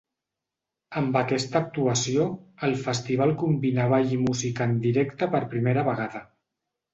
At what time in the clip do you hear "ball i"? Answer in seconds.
3.93-4.19